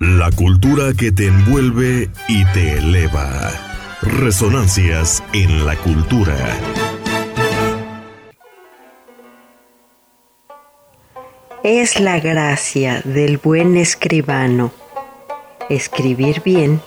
[0.00, 3.52] La cultura que te envuelve y te eleva.
[4.02, 6.34] Resonancias en la cultura.
[11.62, 14.72] Es la gracia del buen escribano
[15.70, 16.80] escribir bien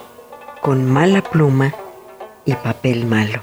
[0.61, 1.73] con mala pluma
[2.43, 3.41] y papel malo.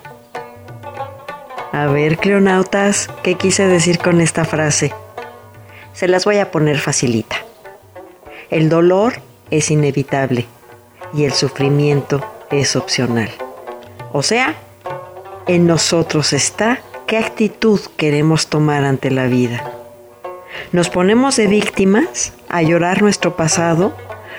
[1.73, 4.93] A ver, cleonautas, ¿qué quise decir con esta frase?
[5.95, 7.37] Se las voy a poner facilita.
[8.51, 9.15] El dolor
[9.51, 10.47] es inevitable
[11.15, 13.31] y el sufrimiento es opcional.
[14.13, 14.55] O sea,
[15.47, 19.71] en nosotros está qué actitud queremos tomar ante la vida.
[20.73, 23.93] ¿Nos ponemos de víctimas a llorar nuestro pasado,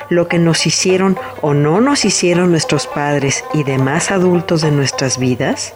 [0.09, 5.17] lo que nos hicieron o no nos hicieron nuestros padres y demás adultos de nuestras
[5.17, 5.73] vidas?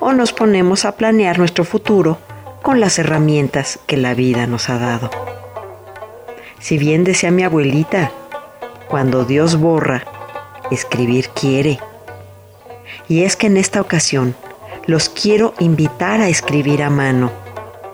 [0.00, 2.18] ¿O nos ponemos a planear nuestro futuro
[2.62, 5.10] con las herramientas que la vida nos ha dado?
[6.60, 8.10] Si bien decía mi abuelita,
[8.88, 10.02] cuando Dios borra,
[10.70, 11.78] escribir quiere.
[13.08, 14.34] Y es que en esta ocasión
[14.86, 17.30] los quiero invitar a escribir a mano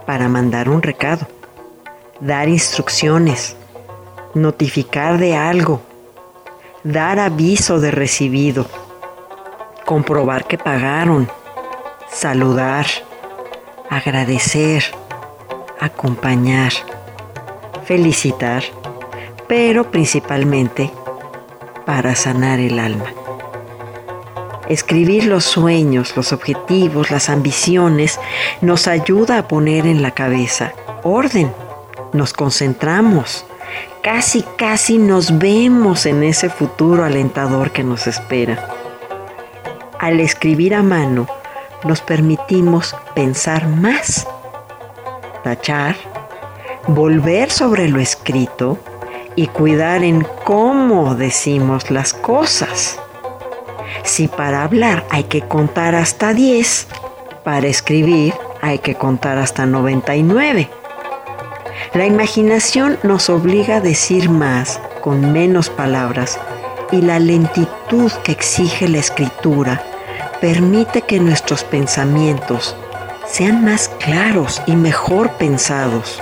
[0.06, 1.26] para mandar un recado,
[2.20, 3.56] dar instrucciones,
[4.34, 5.82] notificar de algo,
[6.84, 8.66] dar aviso de recibido,
[9.84, 11.28] comprobar que pagaron,
[12.08, 12.86] saludar,
[13.90, 14.84] agradecer,
[15.80, 16.72] acompañar,
[17.84, 18.62] felicitar
[19.48, 20.90] pero principalmente
[21.86, 23.12] para sanar el alma.
[24.68, 28.18] Escribir los sueños, los objetivos, las ambiciones
[28.62, 30.72] nos ayuda a poner en la cabeza
[31.02, 31.52] orden,
[32.14, 33.44] nos concentramos,
[34.02, 38.68] casi casi nos vemos en ese futuro alentador que nos espera.
[39.98, 41.26] Al escribir a mano,
[41.84, 44.26] nos permitimos pensar más,
[45.42, 45.96] tachar,
[46.86, 48.78] volver sobre lo escrito,
[49.36, 52.98] y cuidar en cómo decimos las cosas.
[54.02, 56.88] Si para hablar hay que contar hasta 10,
[57.44, 60.68] para escribir hay que contar hasta 99.
[61.94, 66.38] La imaginación nos obliga a decir más con menos palabras
[66.92, 69.82] y la lentitud que exige la escritura
[70.40, 72.76] permite que nuestros pensamientos
[73.26, 76.20] sean más claros y mejor pensados.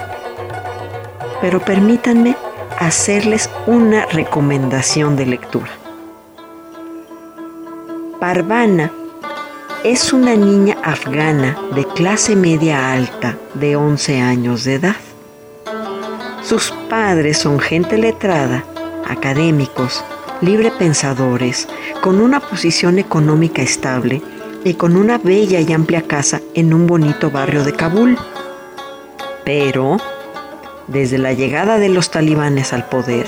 [1.40, 2.36] Pero permítanme
[2.86, 5.70] hacerles una recomendación de lectura.
[8.18, 8.92] Parvana
[9.84, 14.96] es una niña afgana de clase media alta de 11 años de edad.
[16.42, 18.64] Sus padres son gente letrada,
[19.08, 20.04] académicos,
[20.40, 21.68] libre pensadores,
[22.00, 24.22] con una posición económica estable
[24.64, 28.18] y con una bella y amplia casa en un bonito barrio de Kabul.
[29.44, 29.98] Pero
[30.88, 33.26] desde la llegada de los talibanes al poder,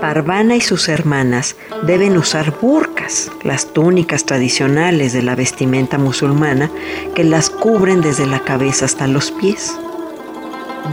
[0.00, 1.54] Parvana y sus hermanas
[1.86, 6.70] deben usar burkas, las túnicas tradicionales de la vestimenta musulmana
[7.14, 9.72] que las cubren desde la cabeza hasta los pies.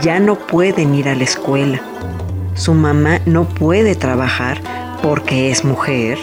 [0.02, 1.82] Ya no pueden ir a la escuela.
[2.54, 4.62] Su mamá no puede trabajar
[5.02, 6.20] porque es mujer.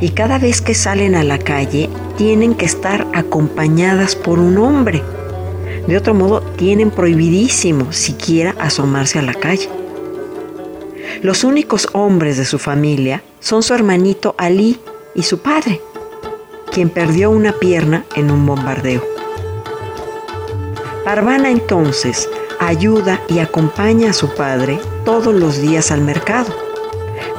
[0.00, 5.02] Y cada vez que salen a la calle tienen que estar acompañadas por un hombre
[5.86, 9.68] de otro modo, tienen prohibidísimo siquiera asomarse a la calle.
[11.22, 14.78] Los únicos hombres de su familia son su hermanito Ali
[15.14, 15.80] y su padre,
[16.72, 19.02] quien perdió una pierna en un bombardeo.
[21.04, 26.54] Parvana entonces ayuda y acompaña a su padre todos los días al mercado,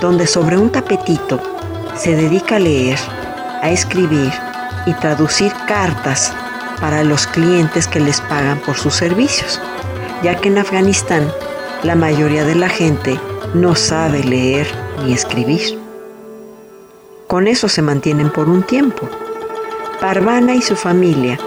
[0.02, 1.40] donde sobre un tapetito
[1.96, 3.00] se dedica a leer,
[3.62, 4.31] a escribir
[4.85, 6.34] y traducir cartas
[6.81, 9.62] para los clientes que les pagan por sus servicios,
[10.24, 11.31] ya que en Afganistán
[11.84, 13.19] la mayoría de la gente
[13.53, 14.68] no sabe leer
[15.06, 15.80] ni escribir.
[17.28, 19.08] Con eso se mantienen por un tiempo.
[20.02, 21.40] Parvana y su familia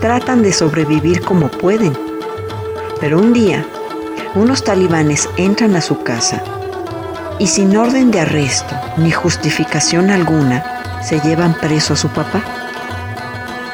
[0.00, 1.96] tratan de sobrevivir como pueden,
[3.00, 3.64] pero un día
[4.34, 6.42] unos talibanes entran a su casa
[7.38, 12.42] y sin orden de arresto ni justificación alguna se llevan preso a su papá.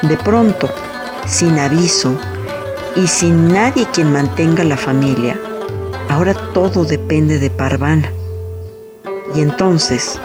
[0.01, 0.69] De pronto,
[1.25, 2.15] sin aviso
[2.95, 5.39] y sin nadie quien mantenga la familia,
[6.09, 8.11] ahora todo depende de Parvana.
[9.35, 10.19] Y entonces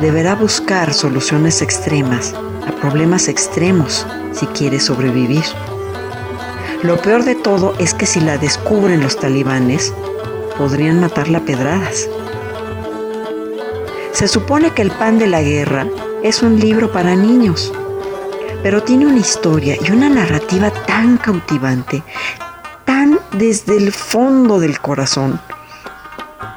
[0.00, 2.34] deberá buscar soluciones extremas
[2.66, 5.44] a problemas extremos si quiere sobrevivir.
[6.82, 9.92] Lo peor de todo es que si la descubren los talibanes,
[10.56, 12.08] podrían matarla a pedradas.
[14.12, 15.86] Se supone que el pan de la guerra
[16.22, 17.72] es un libro para niños
[18.62, 22.02] pero tiene una historia y una narrativa tan cautivante,
[22.84, 25.40] tan desde el fondo del corazón,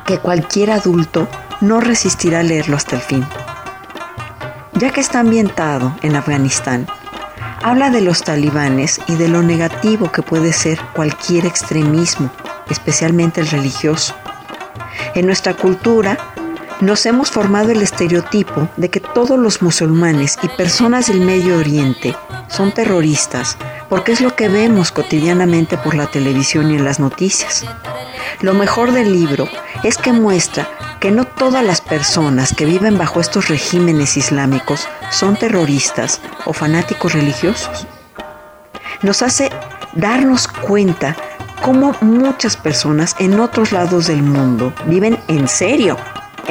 [0.06, 1.28] que cualquier adulto
[1.62, 3.26] no resistirá leerlo hasta el fin.
[4.74, 6.88] Ya que está ambientado en Afganistán,
[7.62, 12.32] habla de los talibanes y de lo negativo que puede ser cualquier extremismo,
[12.70, 14.16] especialmente el religioso.
[15.14, 16.18] En nuestra cultura
[16.82, 22.16] nos hemos formado el estereotipo de que todos los musulmanes y personas del Medio Oriente
[22.48, 23.58] son terroristas
[23.88, 27.66] porque es lo que vemos cotidianamente por la televisión y en las noticias.
[28.42, 29.48] Lo mejor del libro
[29.84, 30.68] es que muestra
[31.00, 37.14] que no todas las personas que viven bajo estos regímenes islámicos son terroristas o fanáticos
[37.14, 37.86] religiosos.
[39.04, 39.52] Nos hace
[39.94, 41.16] darnos cuenta
[41.62, 45.98] cómo muchas personas en otros lados del mundo viven en serio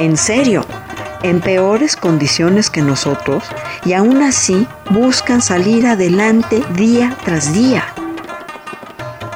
[0.01, 0.65] en serio,
[1.21, 3.43] en peores condiciones que nosotros
[3.85, 7.85] y aún así buscan salir adelante día tras día.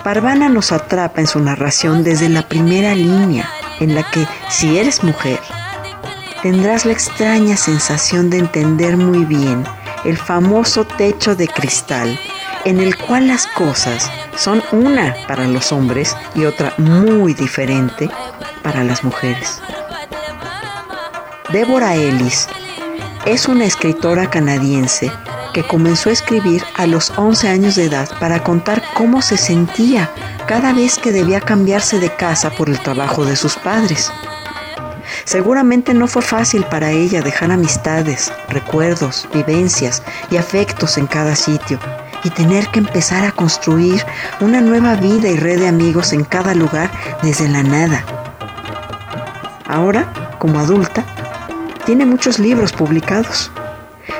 [0.04, 3.48] Parvana nos atrapa en su narración desde la primera línea,
[3.80, 5.40] en la que, si eres mujer,
[6.42, 9.64] tendrás la extraña sensación de entender muy bien
[10.04, 12.20] el famoso techo de cristal
[12.66, 18.10] en el cual las cosas son una para los hombres y otra muy diferente
[18.64, 19.62] para las mujeres.
[21.56, 22.50] Deborah Ellis
[23.26, 25.10] es una escritora canadiense
[25.54, 30.12] que comenzó a escribir a los 11 años de edad para contar cómo se sentía
[30.48, 34.12] cada vez que debía cambiarse de casa por el trabajo de sus padres.
[35.24, 41.80] Seguramente no fue fácil para ella dejar amistades, recuerdos, vivencias y afectos en cada sitio
[42.26, 44.04] y tener que empezar a construir
[44.42, 46.92] una nueva vida y red de amigos en cada lugar
[47.24, 48.04] desde la nada.
[49.66, 51.06] Ahora, como adulta,
[51.86, 53.52] tiene muchos libros publicados.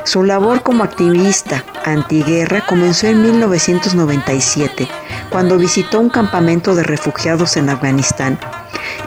[0.04, 4.88] Su labor como activista antiguerra comenzó en 1997,
[5.30, 8.40] cuando visitó un campamento de refugiados en Afganistán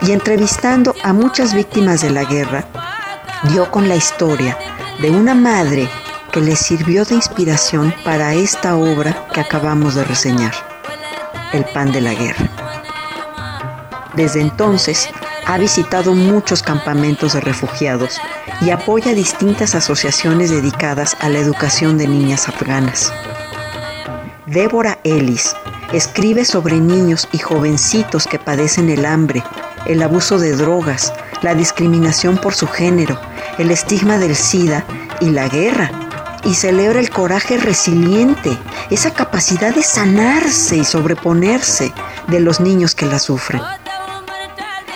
[0.01, 2.65] y entrevistando a muchas víctimas de la guerra,
[3.51, 4.57] dio con la historia
[5.01, 5.89] de una madre
[6.31, 10.53] que le sirvió de inspiración para esta obra que acabamos de reseñar,
[11.53, 12.49] El pan de la guerra.
[14.15, 15.09] Desde entonces,
[15.49, 18.21] ha visitado muchos campamentos de refugiados
[18.61, 23.11] y apoya distintas asociaciones dedicadas a la educación de niñas afganas.
[24.45, 25.55] Débora Ellis
[25.91, 29.43] escribe sobre niños y jovencitos que padecen el hambre,
[29.87, 31.11] el abuso de drogas,
[31.41, 33.19] la discriminación por su género,
[33.57, 34.85] el estigma del SIDA
[35.19, 35.89] y la guerra,
[36.43, 38.55] y celebra el coraje resiliente,
[38.91, 41.91] esa capacidad de sanarse y sobreponerse
[42.27, 43.63] de los niños que la sufren.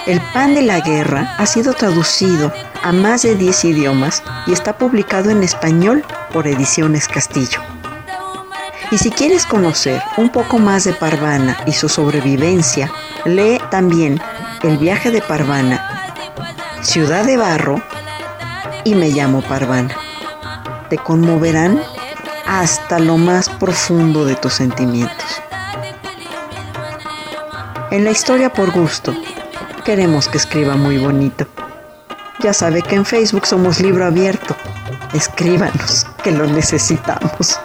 [0.06, 2.52] El pan de la guerra ha sido traducido
[2.84, 6.04] a más de 10 idiomas y está publicado en español
[6.34, 7.62] por Ediciones Castillo.
[8.92, 12.92] Y si quieres conocer un poco más de Parvana y su sobrevivencia,
[13.24, 14.20] lee también
[14.62, 15.82] El viaje de Parvana,
[16.82, 17.82] Ciudad de Barro
[18.84, 19.96] y Me llamo Parvana.
[20.90, 21.82] Te conmoverán
[22.46, 25.42] hasta lo más profundo de tus sentimientos.
[27.90, 29.16] En la historia por gusto,
[29.86, 31.46] Queremos que escriba muy bonito.
[32.40, 34.56] Ya sabe que en Facebook somos libro abierto.
[35.14, 37.60] Escríbanos, que lo necesitamos.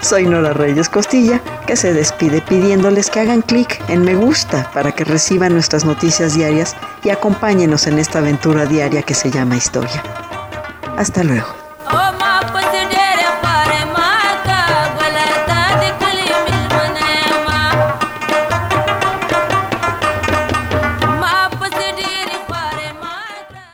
[0.00, 4.92] Soy Nora Reyes Costilla, que se despide pidiéndoles que hagan clic en me gusta para
[4.92, 6.74] que reciban nuestras noticias diarias
[7.04, 10.02] y acompáñenos en esta aventura diaria que se llama historia.
[10.96, 11.65] Hasta luego.